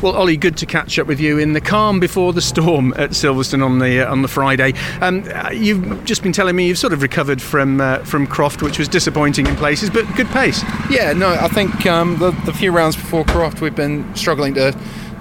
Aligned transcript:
Well, 0.00 0.14
Ollie, 0.14 0.36
good 0.36 0.56
to 0.58 0.66
catch 0.66 0.96
up 1.00 1.08
with 1.08 1.18
you 1.18 1.38
in 1.38 1.54
the 1.54 1.60
calm 1.60 1.98
before 1.98 2.32
the 2.32 2.40
storm 2.40 2.94
at 2.96 3.10
Silverstone 3.10 3.64
on 3.64 3.80
the 3.80 4.06
uh, 4.06 4.12
on 4.12 4.22
the 4.22 4.28
Friday. 4.28 4.74
Um, 5.00 5.28
uh, 5.34 5.50
you've 5.50 6.04
just 6.04 6.22
been 6.22 6.30
telling 6.30 6.54
me 6.54 6.68
you've 6.68 6.78
sort 6.78 6.92
of 6.92 7.02
recovered 7.02 7.42
from 7.42 7.80
uh, 7.80 7.98
from 8.04 8.28
Croft, 8.28 8.62
which 8.62 8.78
was 8.78 8.86
disappointing 8.86 9.48
in 9.48 9.56
places, 9.56 9.90
but 9.90 10.06
good 10.14 10.28
pace. 10.28 10.62
Yeah, 10.88 11.14
no, 11.14 11.30
I 11.30 11.48
think 11.48 11.84
um, 11.86 12.16
the, 12.18 12.30
the 12.44 12.52
few 12.52 12.70
rounds 12.70 12.94
before 12.94 13.24
Croft, 13.24 13.60
we've 13.60 13.74
been 13.74 14.14
struggling 14.14 14.54
to 14.54 14.72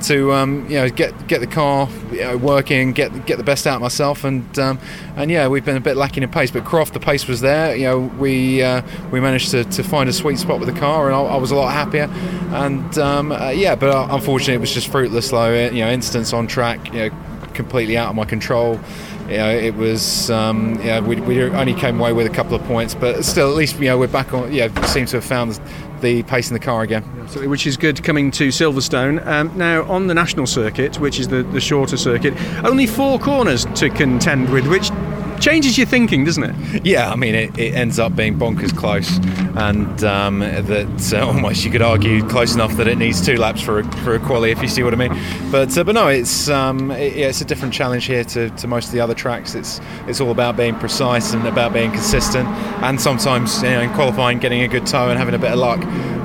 to 0.04 0.34
um, 0.34 0.64
you 0.70 0.76
know 0.76 0.90
get 0.90 1.28
get 1.28 1.40
the 1.40 1.48
car 1.48 1.90
you 2.12 2.22
know, 2.22 2.38
working, 2.38 2.94
get 2.94 3.26
get 3.26 3.38
the 3.38 3.44
best 3.44 3.68
out 3.68 3.82
myself, 3.82 4.24
and 4.24 4.58
um, 4.60 4.80
and 5.16 5.32
yeah, 5.32 5.48
we've 5.48 5.66
been 5.66 5.78
a 5.78 5.82
bit 5.82 5.98
lacking 5.98 6.24
in 6.24 6.30
pace. 6.30 6.52
But 6.52 6.66
Croft, 6.66 6.94
the 6.94 7.00
pace 7.00 7.28
was 7.28 7.42
there. 7.42 7.76
You 7.76 7.86
know, 7.86 8.00
we 8.00 8.62
uh, 8.62 8.82
we 9.12 9.20
managed 9.20 9.52
to, 9.52 9.64
to 9.64 9.84
find 9.84 10.10
a 10.10 10.14
sweet 10.14 10.40
spot 10.40 10.60
with 10.60 10.74
the 10.74 10.80
car, 10.80 11.08
and 11.08 11.16
I, 11.16 11.22
I 11.22 11.38
was 11.38 11.52
a 11.52 11.56
lot 11.56 11.72
happier. 11.74 12.10
And 12.54 12.98
um, 12.98 13.32
uh, 13.32 13.50
yeah, 13.50 13.76
but 13.76 13.90
uh, 13.90 14.08
unfortunately, 14.12 14.56
it 14.56 14.62
was 14.62 14.74
just 14.74 14.90
fruitless. 14.90 15.30
Though 15.30 15.54
you 15.54 15.84
know, 15.84 15.90
instance 15.90 16.34
on 16.34 16.48
track, 16.48 16.94
you 16.94 17.10
know, 17.10 17.50
completely 17.54 17.98
out 17.98 18.10
of 18.10 18.16
my 18.16 18.26
control. 18.26 18.80
You 19.28 19.38
know, 19.38 19.50
it 19.50 19.76
was 19.76 20.32
um, 20.32 20.80
yeah, 20.82 21.02
we, 21.02 21.18
we 21.18 21.44
only 21.44 21.74
came 21.74 22.00
away 22.00 22.14
with 22.14 22.26
a 22.28 22.30
couple 22.30 22.56
of 22.56 22.64
points, 22.64 22.96
but 22.96 23.26
still, 23.26 23.50
at 23.50 23.58
least 23.58 23.78
you 23.78 23.88
know 23.88 23.98
we're 23.98 24.08
back 24.08 24.34
on. 24.34 24.54
Yeah, 24.54 24.70
seems 24.86 25.12
to 25.12 25.18
have 25.18 25.26
found 25.26 25.60
the 26.00 26.24
pace 26.24 26.50
in 26.50 26.54
the 26.54 26.62
car 26.62 26.82
again. 26.84 27.04
Absolutely, 27.20 27.50
which 27.50 27.68
is 27.68 27.76
good 27.76 28.02
coming 28.04 28.32
to 28.32 28.48
Silverstone. 28.48 29.26
Um, 29.28 29.52
now, 29.58 29.84
on 29.84 30.08
the 30.08 30.14
national 30.14 30.48
circuit, 30.48 31.00
which 31.00 31.20
is 31.20 31.28
the, 31.28 31.44
the 31.44 31.60
shorter 31.60 31.98
circuit, 31.98 32.36
only 32.64 32.88
four 32.88 33.20
corners 33.20 33.66
to 33.76 33.90
contend 33.90 34.50
with, 34.50 34.66
which 34.68 34.92
changes 35.40 35.78
your 35.78 35.88
thinking, 35.88 36.26
doesn't 36.26 36.44
it? 36.44 36.86
Yeah, 36.86 37.12
I 37.12 37.16
mean, 37.16 37.36
it, 37.36 37.58
it 37.58 37.74
ends 37.74 38.00
up 38.00 38.16
being 38.16 38.38
bonkers 38.38 38.76
close, 38.76 39.18
and 39.56 40.04
um, 40.04 40.40
that 40.40 41.14
uh, 41.14 41.26
almost 41.26 41.64
you 41.64 41.72
could 41.72 41.82
argue 41.82 42.28
close 42.28 42.54
enough 42.56 42.76
that 42.78 42.88
it 42.88 42.98
needs 42.98 43.26
two 43.26 43.38
laps 43.38 43.62
for 43.62 43.80
a, 43.80 43.92
for 43.98 44.16
a 44.16 44.20
quali, 44.20 44.52
if 44.52 44.62
you 44.62 44.68
see 44.68 44.84
what 44.84 44.94
I 44.94 44.98
mean. 44.98 45.18
But 45.52 45.78
uh, 45.78 45.84
but 45.84 45.94
no, 45.94 46.08
it's 46.08 46.50
um, 46.50 46.92
it, 46.92 47.16
yeah, 47.16 47.28
it's 47.28 47.42
a 47.42 47.46
different 47.46 47.74
challenge 47.74 48.06
here 48.06 48.24
to, 48.26 48.50
to 48.50 48.68
most 48.68 48.88
of 48.88 48.92
the 48.94 49.00
other 49.00 49.14
tracks. 49.14 49.56
It's 49.56 49.80
it's 50.08 50.22
all 50.22 50.32
about 50.32 50.58
being 50.58 50.76
precise 50.76 51.34
and 51.34 51.46
about 51.48 51.74
being 51.74 51.92
consistent, 51.92 52.48
and 52.84 53.00
sometimes 53.00 53.62
you 53.64 53.70
know, 53.70 53.82
in 53.82 53.94
qualifying 53.94 54.40
getting 54.40 54.62
a 54.62 54.68
good 54.68 54.86
toe 54.86 55.10
and 55.10 55.18
having 55.18 55.36
a 55.36 55.40
bit 55.40 55.52
of 55.52 55.60
luck. 55.60 55.80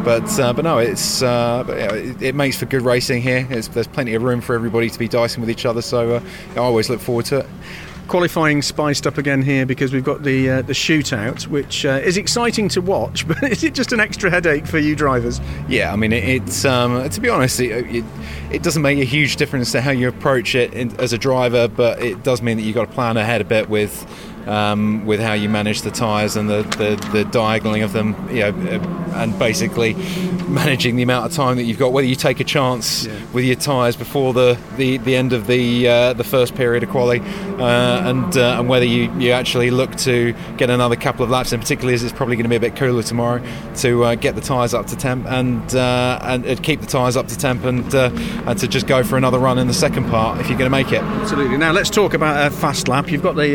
But 0.04 0.38
uh, 0.41 0.52
but 0.52 0.64
no, 0.64 0.78
it's 0.78 1.22
uh, 1.22 1.64
it, 1.69 2.22
it, 2.22 2.34
makes 2.34 2.56
for 2.56 2.66
good 2.66 2.82
racing 2.82 3.22
here. 3.22 3.47
It's, 3.50 3.69
there's 3.69 3.86
plenty 3.86 4.14
of 4.14 4.22
room 4.22 4.41
for 4.41 4.54
everybody 4.56 4.91
to 4.91 4.98
be 4.98 5.06
dicing 5.06 5.41
with 5.41 5.50
each 5.50 5.64
other, 5.64 5.80
so 5.80 6.16
uh, 6.16 6.20
I 6.54 6.58
always 6.58 6.91
look 6.91 7.00
forward 7.00 7.26
to 7.26 7.41
it 7.41 7.47
qualifying 8.12 8.60
spiced 8.60 9.06
up 9.06 9.16
again 9.16 9.41
here 9.41 9.64
because 9.64 9.91
we've 9.91 10.05
got 10.05 10.22
the 10.22 10.50
uh, 10.50 10.60
the 10.62 10.74
shootout, 10.74 11.46
which 11.46 11.86
uh, 11.86 11.98
is 12.05 12.19
exciting 12.19 12.69
to 12.69 12.82
watch. 12.82 13.27
But 13.32 13.44
is 13.44 13.64
it 13.64 13.72
just 13.72 13.92
an 13.92 14.00
extra 14.00 14.30
headache 14.30 14.66
for 14.66 14.78
you 14.78 14.94
drivers? 14.94 15.41
Yeah, 15.66 15.94
I 15.94 15.96
mean, 15.96 16.12
it, 16.12 16.22
it's 16.22 16.66
um, 16.66 17.08
to 17.08 17.20
be 17.22 17.30
honest, 17.30 17.58
it, 17.58 17.86
it, 17.86 18.04
it, 18.50 18.62
doesn't 18.62 18.82
make 18.82 18.98
a 18.98 19.04
huge 19.04 19.36
difference 19.36 19.72
to 19.72 19.80
how 19.80 19.92
you 19.92 20.08
approach 20.08 20.54
it 20.54 20.74
in, 20.74 20.94
as 21.00 21.14
a 21.14 21.19
driver, 21.19 21.69
but 21.69 22.02
it 22.02 22.22
does 22.22 22.42
mean 22.42 22.58
that 22.58 22.64
you've 22.64 22.74
got 22.74 22.88
to 22.88 22.92
plan 22.92 23.16
ahead 23.16 23.41
a 23.41 23.44
bit 23.44 23.70
with 23.70 24.06
um, 24.46 25.06
with 25.06 25.20
how 25.20 25.32
you 25.32 25.48
manage 25.48 25.82
the 25.82 25.90
tyres 25.90 26.36
and 26.36 26.48
the, 26.48 26.62
the, 26.62 27.24
the, 27.24 27.82
of 27.82 27.92
them, 27.92 28.28
you 28.30 28.40
know, 28.40 28.48
uh, 28.48 29.12
and 29.14 29.38
basically 29.38 29.94
managing 30.48 30.96
the 30.96 31.02
amount 31.02 31.26
of 31.26 31.32
time 31.32 31.56
that 31.56 31.64
you've 31.64 31.78
got. 31.78 31.92
Whether 31.92 32.08
you 32.08 32.14
take 32.14 32.40
a 32.40 32.44
chance 32.44 33.06
yeah. 33.06 33.18
with 33.32 33.44
your 33.44 33.56
tyres 33.56 33.96
before 33.96 34.32
the, 34.32 34.58
the, 34.76 34.98
the 34.98 35.16
end 35.16 35.32
of 35.32 35.46
the 35.46 35.88
uh, 35.88 36.12
the 36.12 36.24
first 36.24 36.54
period 36.54 36.82
of 36.82 36.90
quali, 36.90 37.20
uh, 37.20 38.08
and 38.08 38.36
uh, 38.36 38.58
and 38.58 38.68
whether 38.68 38.84
you, 38.84 39.12
you 39.18 39.32
actually 39.32 39.70
look 39.70 39.94
to 39.96 40.34
get 40.56 40.70
another 40.70 40.96
couple 40.96 41.24
of 41.24 41.30
laps, 41.30 41.52
and 41.52 41.60
particularly 41.60 41.94
as 41.94 42.02
it's 42.02 42.12
probably 42.12 42.36
going 42.36 42.44
to 42.44 42.50
be 42.50 42.56
a 42.56 42.60
bit 42.60 42.76
cooler 42.76 43.02
tomorrow, 43.02 43.42
to 43.76 44.04
uh, 44.04 44.14
get 44.14 44.34
the 44.34 44.40
tyres 44.40 44.74
up 44.74 44.86
to 44.86 44.96
temp 44.96 45.26
and 45.26 45.74
uh, 45.74 46.18
and 46.22 46.62
keep 46.62 46.80
the 46.80 46.86
tyres 46.86 47.16
up 47.16 47.28
to 47.28 47.36
temp 47.36 47.64
and 47.64 47.94
and 47.94 48.58
to 48.58 48.68
just 48.68 48.86
go 48.86 49.02
for 49.02 49.16
another 49.16 49.38
run 49.38 49.58
in 49.58 49.66
the 49.66 49.74
second 49.74 50.08
part 50.08 50.40
if 50.40 50.48
you're 50.48 50.58
going 50.58 50.70
to 50.70 50.76
make 50.76 50.92
it. 50.92 51.02
Absolutely. 51.02 51.56
Now 51.56 51.72
let's 51.72 51.90
talk 51.90 52.14
about 52.14 52.46
a 52.46 52.54
fast 52.54 52.88
lap. 52.88 53.10
You've 53.10 53.22
got 53.22 53.36
the 53.36 53.52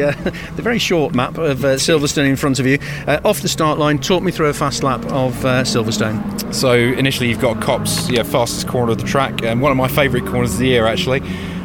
the 0.55 0.61
very 0.61 0.76
very 0.77 0.85
short 0.85 1.15
map 1.15 1.39
of 1.39 1.65
uh, 1.65 1.69
Silverstone 1.75 2.29
in 2.29 2.35
front 2.35 2.59
of 2.59 2.67
you. 2.67 2.77
Uh, 3.07 3.19
off 3.25 3.41
the 3.41 3.47
start 3.47 3.79
line, 3.79 3.97
talk 3.97 4.21
me 4.21 4.31
through 4.31 4.47
a 4.47 4.53
fast 4.53 4.83
lap 4.83 5.03
of 5.05 5.43
uh, 5.43 5.63
Silverstone. 5.63 6.53
So 6.53 6.73
initially, 6.73 7.29
you've 7.29 7.41
got 7.41 7.59
Copse, 7.61 8.07
yeah, 8.11 8.21
fastest 8.21 8.67
corner 8.67 8.91
of 8.91 8.99
the 8.99 9.07
track, 9.07 9.41
and 9.41 9.59
one 9.59 9.71
of 9.71 9.77
my 9.77 9.87
favourite 9.87 10.27
corners 10.27 10.53
of 10.53 10.59
the 10.59 10.67
year 10.67 10.85
actually 10.85 11.21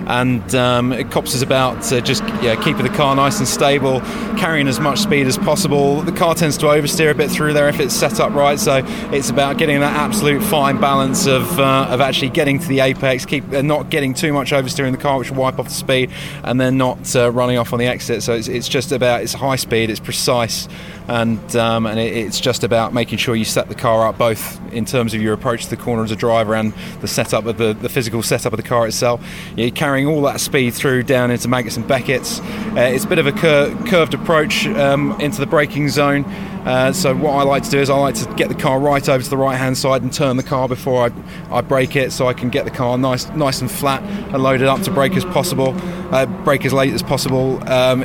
and 0.07 0.55
um, 0.55 1.11
Copse 1.11 1.35
is 1.35 1.43
about 1.43 1.93
uh, 1.93 2.01
just 2.01 2.23
yeah, 2.43 2.57
keeping 2.63 2.85
the 2.85 2.93
car 2.97 3.15
nice 3.15 3.39
and 3.39 3.49
stable, 3.49 4.01
carrying 4.37 4.69
as 4.69 4.81
much 4.81 4.99
speed 4.99 5.27
as 5.27 5.39
possible. 5.39 6.03
The 6.03 6.13
car 6.13 6.35
tends 6.35 6.57
to 6.59 6.67
oversteer 6.67 7.11
a 7.11 7.15
bit 7.15 7.31
through 7.31 7.53
there 7.53 7.69
if 7.69 7.81
it's 7.81 7.95
set 7.95 8.21
up 8.21 8.33
right, 8.33 8.59
so 8.59 8.83
it's 9.13 9.31
about 9.31 9.59
getting 9.59 9.81
that 9.81 9.97
absolute 9.97 10.43
fine 10.43 10.81
balance 10.81 11.27
of 11.27 11.59
uh, 11.59 11.87
of 11.91 12.01
actually 12.01 12.31
getting 12.31 12.59
to 12.59 12.69
the 12.69 12.81
apex, 12.81 13.25
keep 13.27 13.51
uh, 13.53 13.63
not 13.63 13.91
getting 13.91 14.15
too 14.15 14.33
much 14.33 14.53
oversteering 14.53 14.93
the 14.93 14.99
car, 14.99 15.19
which 15.19 15.31
will 15.31 15.39
wipe 15.39 15.59
off 15.59 15.69
the 15.69 15.75
speed, 15.75 16.11
and 16.45 16.61
then 16.61 16.77
not 16.77 17.15
uh, 17.17 17.31
running 17.31 17.59
off 17.59 17.73
on 17.73 17.79
the 17.79 17.87
exit. 17.87 18.23
So 18.23 18.35
it's, 18.35 18.49
it's 18.49 18.69
just 18.69 18.93
about 18.93 19.23
it's 19.23 19.35
high 19.35 19.57
speed, 19.57 19.91
it's 19.91 20.01
precise, 20.01 20.69
and 21.09 21.57
um, 21.57 21.87
and 21.87 21.99
it, 21.99 22.17
it's 22.17 22.41
just 22.41 22.65
about 22.65 22.93
making 22.93 23.19
sure 23.19 23.35
you 23.35 23.45
set 23.45 23.69
the 23.69 23.75
car 23.75 24.07
up 24.07 24.19
both 24.19 24.61
in 24.73 24.85
terms 24.85 25.15
of 25.15 25.21
your 25.21 25.35
approach 25.35 25.65
to 25.65 25.71
the 25.71 25.77
corner 25.77 26.03
as 26.03 26.11
a 26.11 26.17
driver 26.17 26.55
and 26.55 26.73
the 27.01 27.09
setup 27.09 27.45
of 27.47 27.59
the, 27.59 27.75
the 27.75 27.89
physical 27.89 28.23
setup 28.23 28.53
of 28.53 28.57
the 28.57 28.63
car 28.63 28.87
itself. 28.87 29.21
You're 29.57 29.71
carrying 29.93 30.07
all 30.07 30.23
that 30.23 30.41
speed 30.41 30.73
through 30.73 31.03
down 31.03 31.31
into 31.31 31.47
Maggotts 31.49 31.77
and 31.77 31.87
Becketts. 31.87 32.41
Uh, 32.75 32.95
it's 32.95 33.05
a 33.05 33.07
bit 33.07 33.19
of 33.19 33.27
a 33.27 33.33
cur- 33.33 33.77
curved 33.87 34.15
approach 34.15 34.67
um, 34.69 35.13
into 35.21 35.39
the 35.39 35.47
braking 35.47 35.91
zone. 35.91 36.25
Uh, 36.65 36.95
so 36.95 37.15
what 37.15 37.33
I 37.33 37.43
like 37.43 37.63
to 37.65 37.71
do 37.71 37.79
is 37.79 37.91
I 37.91 37.99
like 37.99 38.15
to 38.15 38.35
get 38.37 38.49
the 38.49 38.55
car 38.55 38.81
right 38.81 39.07
over 39.07 39.23
to 39.23 39.29
the 39.29 39.37
right 39.37 39.59
hand 39.59 39.77
side 39.77 40.01
and 40.01 40.11
turn 40.11 40.39
the 40.39 40.43
car 40.43 40.67
before 40.67 41.11
I, 41.11 41.59
I 41.59 41.61
brake 41.61 41.95
it 41.95 42.11
so 42.11 42.27
I 42.27 42.33
can 42.33 42.49
get 42.49 42.65
the 42.65 42.71
car 42.71 42.97
nice 42.97 43.29
nice 43.33 43.61
and 43.61 43.71
flat 43.71 44.03
and 44.03 44.43
load 44.43 44.63
it 44.63 44.67
up 44.67 44.81
to 44.85 44.91
brake 44.91 45.15
as 45.15 45.27
possible, 45.27 45.75
uh, 46.13 46.27
brake 46.45 46.65
as 46.65 46.73
late 46.73 46.93
as 46.93 47.03
possible. 47.03 47.59
Um, 47.69 48.01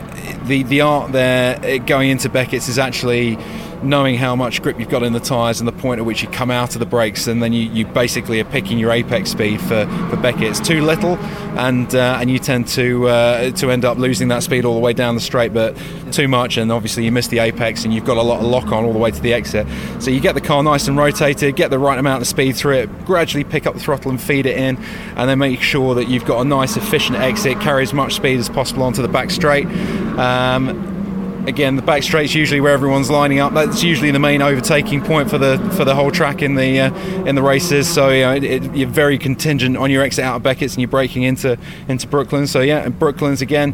the 0.45 0.63
the 0.63 0.81
art 0.81 1.11
there 1.11 1.79
going 1.79 2.09
into 2.09 2.29
Becketts 2.29 2.69
is 2.69 2.79
actually 2.79 3.37
knowing 3.83 4.15
how 4.15 4.35
much 4.35 4.61
grip 4.63 4.79
you've 4.79 4.89
got 4.89 5.03
in 5.03 5.13
the 5.13 5.19
tyres 5.19 5.59
and 5.59 5.67
the 5.67 5.71
point 5.71 5.99
at 5.99 6.05
which 6.05 6.23
you 6.23 6.29
come 6.29 6.49
out 6.49 6.73
of 6.73 6.79
the 6.79 6.85
brakes, 6.85 7.27
and 7.27 7.43
then 7.43 7.53
you, 7.53 7.69
you 7.69 7.85
basically 7.85 8.39
are 8.39 8.45
picking 8.45 8.79
your 8.79 8.91
apex 8.91 9.29
speed 9.29 9.61
for, 9.61 9.85
for 10.09 10.17
Beckett. 10.17 10.43
It's 10.43 10.59
too 10.59 10.81
little, 10.81 11.15
and 11.57 11.93
uh, 11.93 12.17
and 12.19 12.29
you 12.29 12.39
tend 12.39 12.67
to 12.69 13.07
uh, 13.07 13.51
to 13.51 13.69
end 13.69 13.85
up 13.85 13.97
losing 13.97 14.29
that 14.29 14.43
speed 14.43 14.65
all 14.65 14.73
the 14.73 14.79
way 14.79 14.93
down 14.93 15.15
the 15.15 15.21
straight, 15.21 15.53
but 15.53 15.77
too 16.11 16.27
much, 16.27 16.57
and 16.57 16.71
obviously 16.71 17.05
you 17.05 17.11
miss 17.11 17.27
the 17.27 17.39
apex, 17.39 17.83
and 17.83 17.93
you've 17.93 18.05
got 18.05 18.17
a 18.17 18.21
lot 18.21 18.39
of 18.39 18.47
lock 18.47 18.71
on 18.71 18.83
all 18.83 18.93
the 18.93 18.99
way 18.99 19.11
to 19.11 19.21
the 19.21 19.33
exit. 19.33 19.67
So 19.99 20.09
you 20.09 20.19
get 20.19 20.33
the 20.33 20.41
car 20.41 20.63
nice 20.63 20.87
and 20.87 20.97
rotated, 20.97 21.55
get 21.55 21.69
the 21.69 21.79
right 21.79 21.99
amount 21.99 22.21
of 22.21 22.27
speed 22.27 22.55
through 22.55 22.77
it, 22.77 23.05
gradually 23.05 23.43
pick 23.43 23.67
up 23.67 23.75
the 23.75 23.79
throttle 23.79 24.09
and 24.09 24.19
feed 24.19 24.45
it 24.45 24.57
in, 24.57 24.77
and 25.15 25.29
then 25.29 25.37
make 25.37 25.61
sure 25.61 25.93
that 25.95 26.07
you've 26.07 26.25
got 26.25 26.41
a 26.41 26.45
nice 26.45 26.77
efficient 26.77 27.17
exit, 27.19 27.59
carry 27.59 27.83
as 27.83 27.93
much 27.97 28.13
speed 28.13 28.39
as 28.39 28.47
possible 28.47 28.83
onto 28.83 29.01
the 29.01 29.09
back 29.09 29.29
straight. 29.29 29.65
Um, 30.17 30.97
again, 31.47 31.77
the 31.77 31.81
back 31.81 32.03
straight's 32.03 32.35
usually 32.35 32.61
where 32.61 32.73
everyone's 32.73 33.09
lining 33.09 33.39
up. 33.39 33.53
That's 33.53 33.81
usually 33.81 34.11
the 34.11 34.19
main 34.19 34.41
overtaking 34.41 35.03
point 35.03 35.29
for 35.29 35.37
the 35.37 35.57
for 35.75 35.85
the 35.85 35.95
whole 35.95 36.11
track 36.11 36.41
in 36.41 36.55
the 36.55 36.79
uh, 36.81 36.93
in 37.25 37.35
the 37.35 37.41
races. 37.41 37.91
So 37.91 38.09
you 38.09 38.21
know, 38.21 38.35
it, 38.35 38.43
it, 38.43 38.75
you're 38.75 38.89
very 38.89 39.17
contingent 39.17 39.77
on 39.77 39.89
your 39.89 40.03
exit 40.03 40.23
out 40.23 40.35
of 40.35 40.43
Becketts 40.43 40.73
and 40.73 40.79
you're 40.79 40.87
breaking 40.89 41.23
into 41.23 41.57
into 41.87 42.07
Brooklands. 42.07 42.51
So 42.51 42.61
yeah, 42.61 42.85
and 42.85 42.97
Brooklands 42.97 43.41
again 43.41 43.73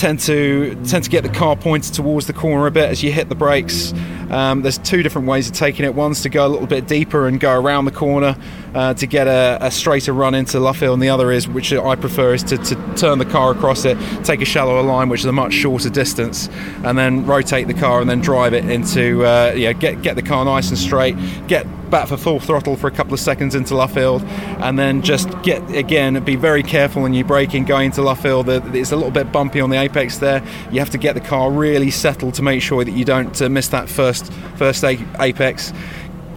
tend 0.00 0.18
to 0.18 0.74
tend 0.86 1.04
to 1.04 1.10
get 1.10 1.22
the 1.22 1.28
car 1.28 1.54
pointed 1.54 1.92
towards 1.92 2.26
the 2.26 2.32
corner 2.32 2.66
a 2.66 2.70
bit 2.70 2.88
as 2.88 3.02
you 3.02 3.12
hit 3.12 3.28
the 3.28 3.34
brakes. 3.34 3.92
Um, 4.30 4.62
there's 4.62 4.78
two 4.78 5.02
different 5.02 5.28
ways 5.28 5.46
of 5.48 5.54
taking 5.54 5.84
it. 5.84 5.94
One's 5.94 6.22
to 6.22 6.30
go 6.30 6.46
a 6.46 6.48
little 6.48 6.66
bit 6.66 6.86
deeper 6.86 7.26
and 7.26 7.38
go 7.38 7.52
around 7.52 7.84
the 7.84 7.90
corner 7.90 8.34
uh, 8.74 8.94
to 8.94 9.06
get 9.06 9.26
a, 9.26 9.58
a, 9.60 9.70
straighter 9.70 10.12
run 10.12 10.34
into 10.34 10.58
Luffield, 10.58 10.94
and 10.94 11.02
the 11.02 11.10
other 11.10 11.30
is, 11.32 11.48
which 11.48 11.72
I 11.72 11.96
prefer, 11.96 12.34
is 12.34 12.44
to, 12.44 12.56
to, 12.56 12.94
turn 12.94 13.18
the 13.18 13.24
car 13.24 13.50
across 13.50 13.84
it, 13.84 13.98
take 14.24 14.40
a 14.40 14.44
shallower 14.44 14.82
line, 14.82 15.08
which 15.08 15.20
is 15.20 15.26
a 15.26 15.32
much 15.32 15.52
shorter 15.52 15.90
distance, 15.90 16.48
and 16.84 16.96
then 16.96 17.26
rotate 17.26 17.66
the 17.66 17.74
car 17.74 18.00
and 18.00 18.08
then 18.08 18.20
drive 18.20 18.54
it 18.54 18.64
into 18.70 19.24
uh, 19.26 19.52
yeah 19.54 19.72
get 19.72 20.00
get 20.00 20.16
the 20.16 20.22
car 20.22 20.44
nice 20.44 20.70
and 20.70 20.78
straight, 20.78 21.16
get 21.46 21.66
back 21.90 22.08
for 22.08 22.16
full 22.16 22.40
throttle 22.40 22.76
for 22.76 22.86
a 22.86 22.90
couple 22.90 23.14
of 23.14 23.20
seconds 23.20 23.54
into 23.54 23.74
Luffield, 23.74 24.22
and 24.60 24.78
then 24.78 25.02
just 25.02 25.28
get 25.42 25.68
again 25.74 26.22
be 26.24 26.36
very 26.36 26.62
careful 26.62 27.02
when 27.02 27.14
you're 27.14 27.26
braking 27.26 27.64
going 27.64 27.86
into 27.86 28.00
Luffield. 28.00 28.74
It's 28.74 28.92
a 28.92 28.96
little 28.96 29.10
bit 29.10 29.32
bumpy 29.32 29.60
on 29.60 29.70
the 29.70 29.78
apex 29.78 30.18
there. 30.18 30.42
You 30.70 30.78
have 30.80 30.90
to 30.90 30.98
get 30.98 31.14
the 31.14 31.20
car 31.20 31.50
really 31.50 31.90
settled 31.90 32.34
to 32.34 32.42
make 32.42 32.62
sure 32.62 32.84
that 32.84 32.92
you 32.92 33.04
don't 33.04 33.40
uh, 33.40 33.48
miss 33.48 33.68
that 33.68 33.88
first 33.88 34.32
first 34.56 34.84
apex 34.84 35.72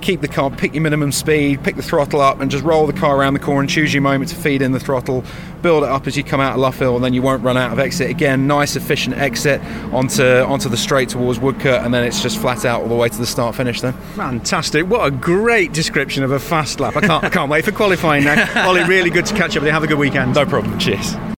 keep 0.03 0.21
the 0.21 0.27
car, 0.27 0.51
pick 0.51 0.73
your 0.73 0.83
minimum 0.83 1.11
speed, 1.11 1.63
pick 1.63 1.75
the 1.75 1.81
throttle 1.81 2.21
up, 2.21 2.39
and 2.39 2.51
just 2.51 2.63
roll 2.63 2.85
the 2.85 2.93
car 2.93 3.17
around 3.17 3.33
the 3.33 3.39
corner 3.39 3.61
and 3.61 3.69
choose 3.69 3.93
your 3.93 4.01
moment 4.01 4.29
to 4.29 4.35
feed 4.35 4.61
in 4.61 4.71
the 4.71 4.79
throttle. 4.79 5.23
Build 5.61 5.83
it 5.83 5.89
up 5.89 6.05
as 6.07 6.17
you 6.17 6.23
come 6.23 6.41
out 6.41 6.53
of 6.53 6.59
Luffield, 6.59 6.95
and 6.97 7.03
then 7.05 7.13
you 7.13 7.21
won't 7.21 7.41
run 7.41 7.57
out 7.57 7.71
of 7.71 7.79
exit. 7.79 8.09
Again, 8.09 8.45
nice 8.47 8.75
efficient 8.75 9.15
exit 9.17 9.61
onto 9.93 10.23
onto 10.23 10.67
the 10.69 10.77
straight 10.77 11.09
towards 11.09 11.39
Woodcote, 11.39 11.85
and 11.85 11.93
then 11.93 12.03
it's 12.03 12.21
just 12.21 12.37
flat 12.37 12.65
out 12.65 12.81
all 12.81 12.89
the 12.89 12.95
way 12.95 13.07
to 13.07 13.17
the 13.17 13.25
start 13.25 13.55
finish. 13.55 13.79
Then 13.81 13.93
fantastic! 14.15 14.85
What 14.85 15.07
a 15.07 15.11
great 15.11 15.71
description 15.71 16.23
of 16.23 16.31
a 16.31 16.39
fast 16.39 16.79
lap. 16.79 16.97
I 16.97 17.01
can't 17.01 17.23
I 17.23 17.29
can't 17.37 17.49
wait 17.49 17.63
for 17.63 17.71
qualifying 17.71 18.25
now. 18.25 18.67
Ollie, 18.67 18.83
really 18.83 19.09
good 19.09 19.25
to 19.27 19.33
catch 19.33 19.55
up 19.55 19.61
with 19.63 19.67
you. 19.67 19.71
Have 19.71 19.83
a 19.83 19.87
good 19.87 19.99
weekend. 19.99 20.35
No 20.35 20.45
problem. 20.45 20.77
Cheers. 20.79 21.15